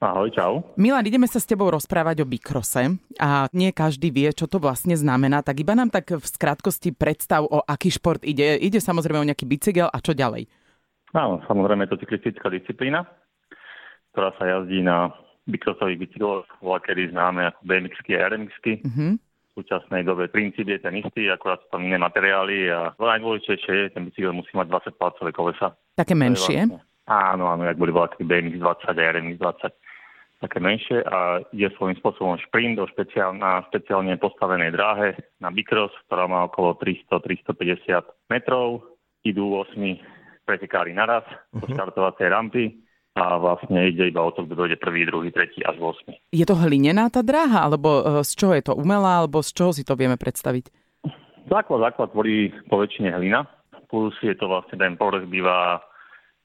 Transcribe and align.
Ahoj, 0.00 0.32
čau. 0.32 0.64
Milan, 0.80 1.04
ideme 1.04 1.28
sa 1.28 1.36
s 1.36 1.44
tebou 1.44 1.68
rozprávať 1.68 2.24
o 2.24 2.26
bikrose 2.26 2.96
a 3.20 3.52
nie 3.52 3.68
každý 3.68 4.08
vie, 4.08 4.32
čo 4.32 4.48
to 4.48 4.56
vlastne 4.56 4.96
znamená, 4.96 5.44
tak 5.44 5.60
iba 5.60 5.76
nám 5.76 5.92
tak 5.92 6.16
v 6.16 6.24
skratkosti 6.24 6.96
predstav, 6.96 7.44
o 7.44 7.60
aký 7.60 7.92
šport 7.92 8.24
ide. 8.24 8.56
Ide 8.64 8.80
samozrejme 8.80 9.20
o 9.20 9.28
nejaký 9.28 9.44
bicykel 9.44 9.92
a 9.92 10.00
čo 10.00 10.16
ďalej? 10.16 10.48
Áno, 11.12 11.44
samozrejme 11.44 11.84
je 11.84 11.90
to 11.92 12.00
cyklistická 12.00 12.48
disciplína, 12.48 13.04
ktorá 14.16 14.32
sa 14.40 14.48
jazdí 14.48 14.80
na 14.80 15.12
bikrosových 15.44 16.08
bicykloch, 16.08 16.48
bola 16.64 16.80
kedy 16.80 17.12
známe 17.12 17.52
ako 17.52 17.60
bmx 17.60 17.96
a 18.00 18.24
rmx 18.32 18.52
uh-huh. 18.56 19.12
V 19.20 19.50
súčasnej 19.52 20.08
dobe 20.08 20.32
princíp 20.32 20.64
je 20.64 20.80
ten 20.80 20.96
istý, 20.96 21.28
akorát 21.28 21.60
sú 21.60 21.76
tam 21.76 21.84
iné 21.84 22.00
materiály 22.00 22.72
a 22.72 22.96
najdôležitejšie 22.96 23.72
je, 23.76 23.92
ten 23.92 24.08
bicykel 24.08 24.32
musí 24.32 24.56
mať 24.56 24.96
20 24.96 24.96
palcové 24.96 25.30
kolesa. 25.36 25.76
Také 25.92 26.16
menšie? 26.16 26.72
Vlastne, 26.72 26.88
áno, 27.10 27.50
áno, 27.50 27.66
jak 27.66 27.74
boli 27.74 27.90
voľaký 27.90 28.22
BMX 28.22 28.62
20 28.62 28.86
a 28.86 28.92
RMX 28.94 29.36
20 29.42 29.90
také 30.40 30.56
menšie 30.56 31.04
a 31.04 31.44
ide 31.52 31.68
svojím 31.76 32.00
spôsobom 32.00 32.40
šprint 32.48 32.80
do 32.80 32.88
špeciál, 32.88 33.36
na 33.36 33.60
špeciálne 33.68 34.16
postavenej 34.16 34.72
dráhe 34.72 35.08
na 35.36 35.52
Bikros, 35.52 35.92
ktorá 36.08 36.24
má 36.24 36.48
okolo 36.48 36.80
300-350 36.80 38.32
metrov. 38.32 38.88
Idú 39.20 39.52
8 39.60 39.76
pretekári 40.48 40.96
naraz 40.96 41.28
do 41.52 41.68
mhm. 41.68 41.76
štartovacej 41.76 42.26
rampy 42.32 42.64
a 43.20 43.36
vlastne 43.36 43.90
ide 43.90 44.08
iba 44.08 44.24
o 44.24 44.32
to, 44.32 44.48
kto 44.48 44.54
dojde 44.56 44.80
prvý, 44.80 45.04
druhý, 45.04 45.28
tretí 45.28 45.60
až 45.60 45.76
8. 45.76 46.32
Je 46.32 46.46
to 46.46 46.56
hlinená 46.56 47.12
tá 47.12 47.20
dráha, 47.20 47.68
alebo 47.68 48.00
e, 48.00 48.02
z 48.24 48.32
čoho 48.38 48.54
je 48.56 48.64
to 48.64 48.72
umelá, 48.78 49.20
alebo 49.20 49.44
z 49.44 49.50
čoho 49.50 49.70
si 49.74 49.82
to 49.82 49.98
vieme 49.98 50.16
predstaviť? 50.16 50.70
Základ, 51.50 51.90
základ 51.90 52.14
tvorí 52.14 52.54
po 52.70 52.78
väčšine 52.78 53.10
hlina, 53.12 53.44
plus 53.90 54.14
je 54.22 54.32
to 54.38 54.46
vlastne 54.46 54.78
ten 54.78 54.94
povrch 54.94 55.26
býva 55.26 55.82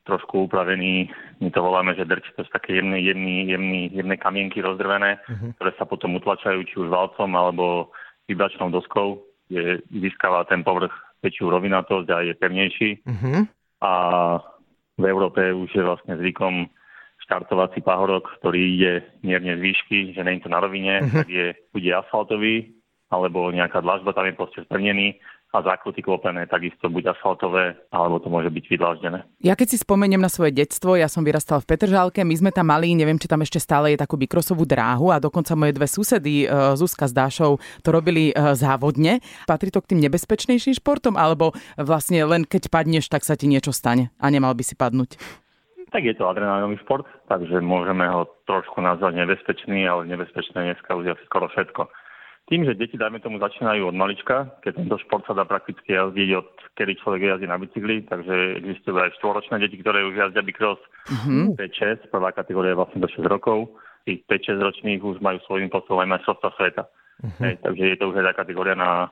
trošku 0.05 0.45
upravený, 0.45 1.09
my 1.41 1.49
to 1.49 1.59
voláme, 1.59 1.97
že 1.97 2.05
drč, 2.05 2.29
to 2.37 2.45
sú 2.45 2.51
také 2.53 2.77
jemné, 2.77 3.01
jemný, 3.01 3.49
jemný, 3.49 3.81
jemné 3.89 4.15
kamienky 4.21 4.61
rozdrvené, 4.61 5.17
uh-huh. 5.25 5.51
ktoré 5.57 5.71
sa 5.75 5.89
potom 5.89 6.15
utlačajú 6.21 6.61
či 6.69 6.75
už 6.77 6.93
valcom 6.93 7.29
alebo 7.33 7.89
vybračnou 8.29 8.69
doskou, 8.69 9.25
kde 9.49 9.81
získava 9.89 10.45
ten 10.45 10.61
povrch 10.61 10.93
väčšiu 11.25 11.49
rovinatosť 11.49 12.07
a 12.13 12.17
je 12.21 12.33
pevnejší. 12.37 12.89
Uh-huh. 13.01 13.49
A 13.81 13.91
v 14.95 15.03
Európe 15.09 15.41
už 15.51 15.73
je 15.73 15.83
vlastne 15.83 16.15
zvykom 16.21 16.69
štartovací 17.25 17.81
pahorok, 17.81 18.29
ktorý 18.39 18.61
ide 18.77 18.93
mierne 19.25 19.57
z 19.57 19.61
výšky, 19.65 19.97
že 20.13 20.21
je 20.21 20.41
to 20.45 20.53
na 20.53 20.61
rovine, 20.61 21.01
uh-huh. 21.01 21.25
tak 21.25 21.27
je, 21.27 21.57
bude 21.73 21.89
asfaltový, 21.89 22.77
alebo 23.09 23.49
nejaká 23.49 23.81
dlažba 23.81 24.13
tam 24.13 24.29
je 24.29 24.37
proste 24.37 24.61
sprnený 24.69 25.17
a 25.53 25.63
zákruty 25.63 26.03
klopené 26.03 26.47
takisto 26.51 26.91
buď 26.91 27.15
asfaltové, 27.15 27.79
alebo 27.93 28.19
to 28.19 28.27
môže 28.27 28.51
byť 28.51 28.65
vydláždené. 28.67 29.19
Ja 29.39 29.55
keď 29.55 29.75
si 29.75 29.77
spomeniem 29.79 30.19
na 30.19 30.27
svoje 30.27 30.51
detstvo, 30.51 30.99
ja 30.99 31.07
som 31.07 31.23
vyrastal 31.23 31.63
v 31.63 31.69
Petržálke, 31.71 32.27
my 32.27 32.35
sme 32.35 32.51
tam 32.51 32.67
mali, 32.67 32.91
neviem, 32.91 33.15
či 33.15 33.31
tam 33.31 33.39
ešte 33.39 33.63
stále 33.63 33.95
je 33.95 34.01
takú 34.01 34.19
bikrosovú 34.19 34.67
dráhu 34.67 35.15
a 35.15 35.23
dokonca 35.23 35.55
moje 35.55 35.77
dve 35.77 35.87
susedy, 35.87 36.43
e, 36.43 36.47
Zuzka 36.75 37.07
s 37.07 37.15
Dášou, 37.15 37.61
to 37.85 37.89
robili 37.89 38.31
e, 38.31 38.33
závodne. 38.57 39.23
Patrí 39.47 39.71
to 39.71 39.79
k 39.79 39.95
tým 39.95 40.03
nebezpečnejším 40.03 40.75
športom, 40.75 41.15
alebo 41.15 41.55
vlastne 41.79 42.19
len 42.27 42.43
keď 42.43 42.67
padneš, 42.67 43.07
tak 43.07 43.23
sa 43.23 43.39
ti 43.39 43.47
niečo 43.47 43.71
stane 43.71 44.11
a 44.19 44.27
nemal 44.27 44.51
by 44.51 44.63
si 44.65 44.75
padnúť? 44.75 45.15
Tak 45.95 46.03
je 46.03 46.17
to 46.19 46.27
adrenalinový 46.27 46.75
šport, 46.83 47.07
takže 47.31 47.63
môžeme 47.63 48.03
ho 48.11 48.27
trošku 48.43 48.83
nazvať 48.83 49.15
nebezpečný, 49.23 49.87
ale 49.87 50.03
nebezpečné 50.11 50.75
dneska 50.75 50.91
už 50.91 51.07
je 51.07 51.15
skoro 51.31 51.47
všetko. 51.47 51.87
Tým, 52.45 52.61
že 52.61 52.77
deti, 52.77 52.93
dajme 52.93 53.17
tomu, 53.25 53.41
začínajú 53.41 53.89
od 53.89 53.97
malička, 53.97 54.53
keď 54.61 54.77
tento 54.77 54.95
šport 55.01 55.25
sa 55.25 55.33
dá 55.33 55.49
prakticky 55.49 55.97
jazdiť 55.97 56.29
od 56.37 56.49
kedy 56.77 56.93
človek 57.01 57.21
jazdí 57.25 57.49
na 57.49 57.57
bicykli, 57.57 58.05
takže 58.05 58.61
existujú 58.61 59.01
aj 59.01 59.17
štvoročné 59.17 59.57
deti, 59.65 59.81
ktoré 59.81 60.05
už 60.05 60.13
jazdia 60.13 60.45
bicross 60.45 60.77
mm-hmm. 61.09 61.57
5-6, 61.57 62.13
prvá 62.13 62.29
kategória 62.37 62.77
je 62.77 62.79
vlastne 62.85 63.01
do 63.01 63.09
6 63.09 63.25
rokov. 63.25 63.73
Tých 64.05 64.21
5-6 64.29 64.61
ročných 64.61 65.01
už 65.01 65.17
majú 65.25 65.41
svojím 65.49 65.73
spôsobom 65.73 66.05
aj 66.05 66.21
majstrovstva 66.21 66.49
sveta. 66.53 66.83
Uh-huh. 67.15 67.41
Hej, 67.47 67.63
takže 67.63 67.83
je 67.95 67.97
to 67.97 68.11
už 68.11 68.19
aj 68.19 68.25
taká 68.35 68.43
kategória 68.43 68.75
na 68.75 69.07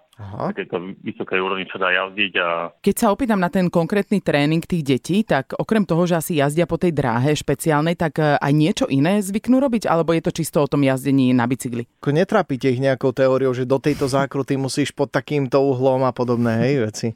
takéto 0.51 0.75
vysokej 1.01 1.39
úrovni, 1.39 1.63
čo 1.71 1.79
dá 1.79 1.89
jazdiť. 1.89 2.33
A... 2.35 2.47
Keď 2.83 2.95
sa 2.99 3.07
opýtam 3.15 3.39
na 3.39 3.47
ten 3.47 3.71
konkrétny 3.71 4.19
tréning 4.19 4.59
tých 4.59 4.83
detí, 4.83 5.23
tak 5.23 5.55
okrem 5.55 5.87
toho, 5.87 6.03
že 6.03 6.19
asi 6.19 6.31
jazdia 6.37 6.67
po 6.67 6.75
tej 6.75 6.91
dráhe 6.91 7.31
špeciálnej, 7.31 7.95
tak 7.95 8.19
e, 8.19 8.35
aj 8.37 8.53
niečo 8.53 8.85
iné 8.91 9.23
zvyknú 9.23 9.57
robiť, 9.63 9.87
alebo 9.87 10.11
je 10.11 10.21
to 10.21 10.35
čisto 10.35 10.61
o 10.61 10.67
tom 10.67 10.83
jazdení 10.83 11.31
na 11.31 11.47
bicykli? 11.47 11.87
Netrápite 12.03 12.69
ich 12.69 12.77
nejakou 12.77 13.09
teóriou, 13.09 13.57
že 13.57 13.65
do 13.65 13.81
tejto 13.81 14.05
zákruty 14.05 14.53
musíš 14.53 14.93
pod 14.93 15.09
takýmto 15.09 15.57
uhlom 15.57 16.05
a 16.05 16.13
podobné 16.13 16.61
hej, 16.61 16.75
veci? 16.85 17.07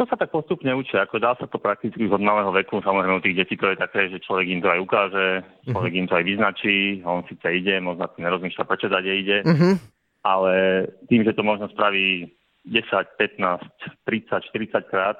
To 0.00 0.08
sa 0.08 0.16
tak 0.16 0.32
postupne 0.32 0.72
učia, 0.72 1.04
ako 1.04 1.20
dá 1.20 1.36
sa 1.36 1.44
to 1.44 1.60
prakticky 1.60 2.08
od 2.08 2.24
malého 2.24 2.48
veku, 2.56 2.80
samozrejme 2.80 3.20
u 3.20 3.24
tých 3.24 3.44
detí 3.44 3.54
to 3.60 3.68
je 3.68 3.76
také, 3.76 4.08
že 4.08 4.24
človek 4.24 4.48
im 4.48 4.64
to 4.64 4.72
aj 4.72 4.80
ukáže, 4.80 5.26
človek 5.68 5.92
uh-huh. 5.92 6.00
im 6.00 6.06
to 6.08 6.14
aj 6.16 6.24
vyznačí, 6.24 6.76
on 7.04 7.20
síce 7.28 7.44
ide, 7.44 7.84
možno 7.84 8.08
si 8.16 8.24
nerozmýšľa, 8.24 8.64
prečo 8.64 8.88
dade 8.88 9.12
ide, 9.12 9.44
uh-huh. 9.44 9.76
Ale 10.20 10.86
tým, 11.08 11.24
že 11.24 11.32
to 11.32 11.42
možno 11.42 11.68
spraví 11.72 12.28
10, 12.68 12.86
15, 13.16 13.64
30, 14.04 14.52
40 14.52 14.92
krát, 14.92 15.16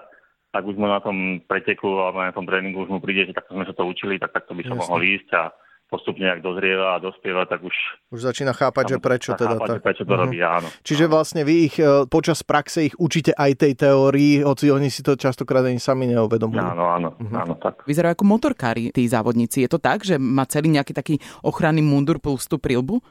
tak 0.50 0.66
už 0.66 0.77
mu 0.77 0.91
na 0.91 1.00
tom 1.00 1.41
preteku 1.47 1.88
alebo 2.03 2.21
na 2.21 2.34
tom 2.34 2.44
tréningu 2.44 2.83
už 2.84 2.91
mu 2.91 2.99
príde, 2.99 3.31
že 3.31 3.37
takto 3.37 3.55
sme 3.55 3.65
sa 3.65 3.75
to 3.75 3.87
učili, 3.87 4.19
tak 4.19 4.34
takto 4.34 4.53
by 4.53 4.66
som 4.66 4.77
Jasne. 4.77 4.83
mohol 4.83 5.00
ísť 5.06 5.31
a 5.39 5.43
postupne, 5.91 6.22
ak 6.31 6.39
dozrieva 6.39 6.97
a 6.97 7.03
dospieva, 7.03 7.43
tak 7.50 7.66
už... 7.66 7.75
Už 8.15 8.22
začína 8.22 8.55
chápať, 8.55 8.94
že 8.94 8.99
prečo 9.03 9.34
teda... 9.34 9.59
Chápať, 9.59 9.71
tak... 9.75 9.83
prečo 9.83 10.03
to 10.06 10.15
uh-huh. 10.15 10.22
robí, 10.22 10.39
áno. 10.39 10.71
Čiže 10.87 11.10
vlastne 11.10 11.43
vy 11.43 11.55
ich 11.66 11.77
e, 11.83 12.06
počas 12.06 12.47
praxe 12.47 12.87
ich 12.87 12.94
učíte 12.94 13.34
aj 13.34 13.66
tej 13.66 13.75
teórii, 13.75 14.47
hoci 14.47 14.71
oni 14.71 14.87
si 14.87 15.03
to 15.03 15.19
častokrát 15.19 15.66
ani 15.66 15.83
sami 15.83 16.06
neuvedomujú. 16.15 16.62
Áno, 16.62 16.87
áno, 16.94 17.09
uh-huh. 17.19 17.43
áno, 17.43 17.55
tak. 17.59 17.83
Vyzerajú 17.91 18.15
ako 18.15 18.25
motorkári 18.31 18.94
tí 18.94 19.03
závodníci. 19.10 19.66
Je 19.66 19.71
to 19.75 19.83
tak, 19.83 20.06
že 20.06 20.15
má 20.15 20.47
celý 20.47 20.71
nejaký 20.71 20.94
taký 20.94 21.19
ochranný 21.43 21.83
mundur 21.83 22.22
plus 22.22 22.47
tú 22.47 22.62
prilbu? 22.62 23.03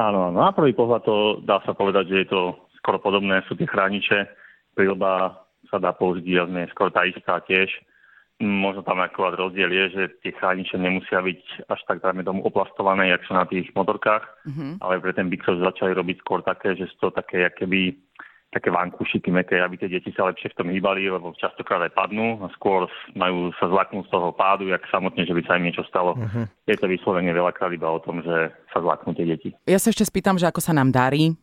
Áno, 0.00 0.32
áno. 0.32 0.40
Na 0.40 0.56
prvý 0.56 0.72
pohľad 0.72 1.04
to 1.04 1.44
dá 1.44 1.60
sa 1.68 1.76
povedať, 1.76 2.08
že 2.08 2.16
je 2.24 2.28
to 2.32 2.40
skoro 2.80 2.96
podobné, 2.96 3.44
sú 3.44 3.52
tie 3.52 3.68
chrániče. 3.68 4.24
Prilba 4.72 5.44
sa 5.68 5.76
dá 5.76 5.92
použiť 5.92 6.24
jasne 6.24 6.64
skoro 6.72 6.88
tá 6.88 7.04
istá 7.04 7.36
tiež 7.44 7.68
Možno 8.40 8.80
tam 8.80 9.04
akurát 9.04 9.36
rozdiel 9.36 9.68
je, 9.68 9.84
že 9.92 10.02
tie 10.24 10.32
chrániče 10.32 10.80
nemusia 10.80 11.20
byť 11.20 11.68
až 11.68 11.80
tak, 11.84 12.00
dajme 12.00 12.24
tomu, 12.24 12.40
oplastované, 12.40 13.12
jak 13.12 13.20
sú 13.28 13.36
na 13.36 13.44
tých 13.44 13.68
motorkách, 13.76 14.24
mm-hmm. 14.48 14.72
ale 14.80 14.96
pre 14.96 15.12
ten 15.12 15.28
Bixos 15.28 15.60
začali 15.60 15.92
robiť 15.92 16.24
skôr 16.24 16.40
také, 16.40 16.72
že 16.72 16.88
sú 16.88 16.96
to 17.04 17.20
také, 17.20 17.44
keby 17.52 18.00
také 18.50 18.68
vankušiky 18.70 19.30
meké, 19.30 19.62
aby 19.62 19.78
tie 19.78 19.86
deti 19.86 20.10
sa 20.10 20.26
lepšie 20.26 20.50
v 20.50 20.58
tom 20.58 20.68
hýbali, 20.74 21.06
lebo 21.06 21.30
častokrát 21.38 21.86
aj 21.86 21.94
padnú 21.94 22.42
a 22.42 22.50
skôr 22.58 22.90
majú 23.14 23.54
sa 23.62 23.70
zlaknúť 23.70 24.10
z 24.10 24.12
toho 24.12 24.34
pádu, 24.34 24.66
jak 24.66 24.82
samotne, 24.90 25.22
že 25.22 25.34
by 25.34 25.42
sa 25.46 25.56
im 25.56 25.70
niečo 25.70 25.86
stalo. 25.86 26.18
Uh-huh. 26.18 26.44
Je 26.66 26.74
to 26.74 26.90
vyslovene 26.90 27.30
veľakrát 27.30 27.70
iba 27.70 27.86
o 27.86 28.02
tom, 28.02 28.20
že 28.26 28.50
sa 28.74 28.82
zlaknú 28.82 29.14
tie 29.14 29.26
deti. 29.26 29.54
Ja 29.70 29.78
sa 29.78 29.94
ešte 29.94 30.02
spýtam, 30.02 30.34
že 30.34 30.50
ako 30.50 30.58
sa 30.58 30.74
nám 30.74 30.90
darí. 30.90 31.38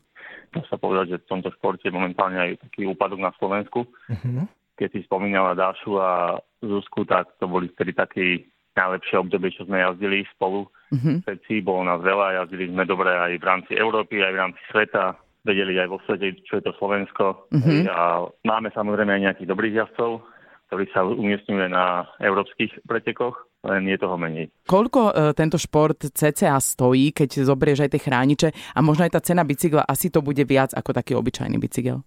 Dá 0.52 0.64
sa 0.68 0.76
povedať, 0.76 1.16
že 1.16 1.18
v 1.24 1.30
tomto 1.32 1.50
športe 1.56 1.88
je 1.88 1.96
momentálne 1.96 2.40
aj 2.40 2.60
taký 2.68 2.88
úpadok 2.88 3.24
na 3.24 3.32
Slovensku. 3.40 3.88
Uh-huh 4.12 4.48
keď 4.78 4.90
si 4.94 5.00
spomínala 5.10 5.58
Dášu 5.58 5.98
a 5.98 6.38
Zuzku, 6.62 7.04
tak 7.10 7.34
to 7.42 7.50
boli 7.50 7.68
vtedy 7.74 7.98
také 7.98 8.46
najlepšie 8.78 9.18
obdobie, 9.18 9.50
čo 9.50 9.66
sme 9.66 9.82
jazdili 9.82 10.22
spolu. 10.38 10.70
Mm-hmm. 10.94 11.26
Všetci, 11.26 11.66
bolo 11.66 11.82
nás 11.90 11.98
veľa, 12.06 12.46
jazdili 12.46 12.70
sme 12.70 12.86
dobre 12.86 13.10
aj 13.10 13.42
v 13.42 13.44
rámci 13.44 13.74
Európy, 13.74 14.22
aj 14.22 14.34
v 14.38 14.42
rámci 14.46 14.62
sveta. 14.70 15.18
Vedeli 15.48 15.80
aj 15.80 15.88
vo 15.88 16.04
svete, 16.04 16.44
čo 16.44 16.60
je 16.60 16.64
to 16.68 16.76
Slovensko. 16.76 17.48
Mm-hmm. 17.56 17.88
A 17.88 18.28
máme 18.44 18.68
samozrejme 18.76 19.16
aj 19.16 19.24
nejakých 19.32 19.48
dobrých 19.48 19.78
jazdcov, 19.80 20.28
ktorí 20.68 20.84
sa 20.92 21.08
umiestňuje 21.08 21.68
na 21.72 22.04
európskych 22.20 22.84
pretekoch 22.84 23.48
len 23.66 23.90
je 23.90 23.98
toho 23.98 24.16
menej. 24.16 24.48
Koľko 24.70 25.02
e, 25.10 25.14
tento 25.34 25.58
šport 25.58 25.98
CCA 25.98 26.62
stojí, 26.62 27.12
keď 27.12 27.44
zobrieš 27.44 27.88
aj 27.88 27.92
tie 27.96 28.02
chrániče 28.02 28.48
a 28.54 28.80
možno 28.86 29.08
aj 29.08 29.18
tá 29.18 29.22
cena 29.24 29.42
bicykla, 29.42 29.84
asi 29.84 30.14
to 30.14 30.22
bude 30.22 30.42
viac 30.46 30.72
ako 30.78 30.94
taký 30.94 31.18
obyčajný 31.18 31.58
bicykel? 31.58 32.06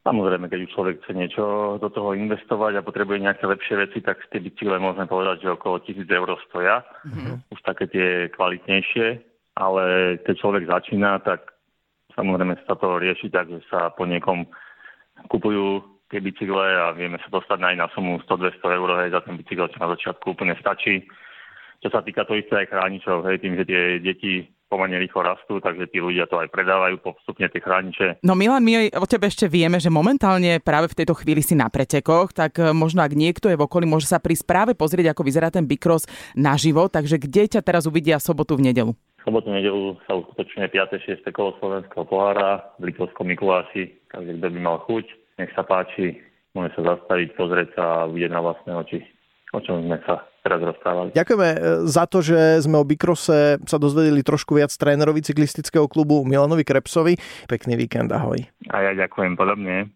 Samozrejme, 0.00 0.48
keď 0.48 0.64
už 0.64 0.72
človek 0.72 0.94
chce 1.04 1.12
niečo 1.12 1.44
do 1.76 1.88
toho 1.92 2.16
investovať 2.16 2.80
a 2.80 2.86
potrebuje 2.86 3.20
nejaké 3.20 3.44
lepšie 3.44 3.76
veci, 3.76 3.98
tak 4.00 4.16
tie 4.32 4.40
bicykle 4.40 4.80
môžeme 4.80 5.04
povedať, 5.04 5.44
že 5.44 5.54
okolo 5.54 5.84
1000 5.84 6.08
eur 6.08 6.28
stoja. 6.48 6.80
Mm-hmm. 7.04 7.52
Už 7.52 7.60
také 7.60 7.84
tie 7.92 8.08
kvalitnejšie, 8.32 9.06
ale 9.60 10.16
keď 10.24 10.34
človek 10.40 10.64
začína, 10.72 11.20
tak 11.20 11.52
samozrejme 12.14 12.54
sa 12.66 12.74
to 12.76 12.98
rieši 12.98 13.28
tak, 13.30 13.48
že 13.50 13.60
sa 13.70 13.90
po 13.94 14.06
niekom 14.06 14.46
kupujú 15.28 15.82
tie 16.10 16.18
bicykle 16.18 16.66
a 16.74 16.90
vieme 16.92 17.22
sa 17.22 17.30
dostať 17.30 17.58
aj 17.62 17.76
na 17.78 17.86
sumu 17.94 18.18
100-200 18.26 18.78
eur 18.78 18.88
hej, 19.04 19.10
za 19.14 19.20
ten 19.22 19.38
bicykel, 19.38 19.70
čo 19.70 19.78
na 19.78 19.88
začiatku 19.94 20.34
úplne 20.34 20.58
stačí. 20.58 21.06
Čo 21.80 21.88
sa 21.88 22.04
týka 22.04 22.28
to 22.28 22.36
isté 22.36 22.66
aj 22.66 22.70
chráničov, 22.74 23.24
hej, 23.24 23.40
tým, 23.40 23.56
že 23.56 23.64
tie 23.64 23.82
deti 24.02 24.44
pomerne 24.70 25.02
rýchlo 25.02 25.26
rastú, 25.26 25.58
takže 25.58 25.90
tí 25.90 25.98
ľudia 25.98 26.30
to 26.30 26.38
aj 26.38 26.46
predávajú 26.54 27.02
postupne 27.02 27.50
tie 27.50 27.58
chrániče. 27.58 28.22
No 28.22 28.38
Milan, 28.38 28.62
my 28.62 28.94
o 28.94 29.06
tebe 29.10 29.26
ešte 29.26 29.50
vieme, 29.50 29.82
že 29.82 29.90
momentálne 29.90 30.62
práve 30.62 30.86
v 30.86 31.02
tejto 31.02 31.18
chvíli 31.18 31.42
si 31.42 31.58
na 31.58 31.66
pretekoch, 31.66 32.30
tak 32.30 32.62
e, 32.62 32.70
možno 32.70 33.02
ak 33.02 33.18
niekto 33.18 33.50
je 33.50 33.58
v 33.58 33.66
okolí, 33.66 33.90
môže 33.90 34.06
sa 34.06 34.22
prísť 34.22 34.46
práve 34.46 34.72
pozrieť, 34.78 35.10
ako 35.10 35.26
vyzerá 35.26 35.50
ten 35.50 35.66
Bikros 35.66 36.06
naživo, 36.38 36.86
takže 36.86 37.18
kde 37.18 37.58
ťa 37.58 37.66
teraz 37.66 37.90
uvidia 37.90 38.22
sobotu 38.22 38.54
v 38.54 38.70
nedelu? 38.70 38.94
Sobotu 39.24 39.48
nedelu 39.52 39.96
sa 40.04 40.16
uskutočňuje 40.20 40.68
5. 40.68 41.24
6. 41.24 41.36
kolo 41.36 41.56
slovenského 41.60 42.04
pohára 42.04 42.76
v 42.76 42.92
Litovskom 42.92 43.28
Mikuláši, 43.28 43.94
takže 44.12 44.36
kto 44.36 44.46
by 44.52 44.60
mal 44.60 44.78
chuť, 44.84 45.06
nech 45.40 45.52
sa 45.56 45.64
páči, 45.64 46.20
môže 46.52 46.76
sa 46.76 46.96
zastaviť, 46.96 47.28
pozrieť 47.38 47.68
sa 47.76 47.84
a 48.04 48.06
uvidieť 48.10 48.32
na 48.32 48.40
vlastné 48.44 48.72
oči, 48.76 49.00
o 49.56 49.60
čom 49.64 49.80
sme 49.86 49.96
sa 50.04 50.24
teraz 50.44 50.60
rozprávali. 50.60 51.16
Ďakujeme 51.16 51.48
e, 51.48 51.58
za 51.88 52.04
to, 52.04 52.20
že 52.20 52.64
sme 52.64 52.80
o 52.80 52.84
Bikrose 52.84 53.60
sa 53.64 53.76
dozvedeli 53.80 54.20
trošku 54.24 54.56
viac 54.60 54.72
trénerovi 54.72 55.24
cyklistického 55.24 55.88
klubu 55.88 56.24
Milanovi 56.24 56.64
Krepsovi. 56.64 57.16
Pekný 57.48 57.76
víkend, 57.76 58.12
ahoj. 58.12 58.40
A 58.72 58.76
ja 58.84 58.92
ďakujem 58.96 59.36
podobne. 59.36 59.88